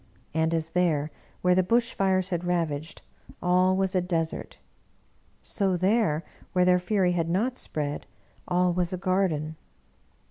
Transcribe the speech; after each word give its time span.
And 0.33 0.51
as 0.51 0.71
there, 0.71 1.11
where 1.43 1.53
the 1.53 1.61
bush 1.61 1.93
fires 1.93 2.29
had 2.29 2.43
rav 2.43 2.71
aged, 2.71 3.03
all 3.39 3.77
was 3.77 3.93
a 3.93 4.01
desert, 4.01 4.57
so 5.43 5.77
there, 5.77 6.23
where 6.53 6.65
their 6.65 6.79
fury 6.79 7.11
had 7.11 7.29
not 7.29 7.59
spread, 7.59 8.07
all 8.47 8.73
was 8.73 8.91
a 8.91 8.97
garden. 8.97 9.57